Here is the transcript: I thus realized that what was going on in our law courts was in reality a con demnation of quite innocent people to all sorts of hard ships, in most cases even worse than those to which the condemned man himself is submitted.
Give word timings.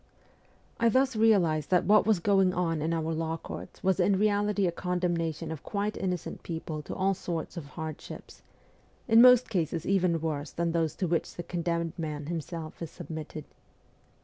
I 0.79 0.89
thus 0.89 1.15
realized 1.15 1.69
that 1.69 1.85
what 1.85 2.07
was 2.07 2.17
going 2.19 2.55
on 2.55 2.81
in 2.81 2.91
our 2.91 3.13
law 3.13 3.37
courts 3.37 3.83
was 3.83 3.99
in 3.99 4.17
reality 4.17 4.65
a 4.65 4.71
con 4.71 4.99
demnation 4.99 5.51
of 5.51 5.61
quite 5.61 5.95
innocent 5.95 6.41
people 6.41 6.81
to 6.81 6.95
all 6.95 7.13
sorts 7.13 7.55
of 7.55 7.65
hard 7.67 8.01
ships, 8.01 8.41
in 9.07 9.21
most 9.21 9.47
cases 9.47 9.85
even 9.85 10.19
worse 10.19 10.49
than 10.49 10.71
those 10.71 10.95
to 10.95 11.07
which 11.07 11.35
the 11.35 11.43
condemned 11.43 11.93
man 11.99 12.25
himself 12.25 12.81
is 12.81 12.89
submitted. 12.89 13.45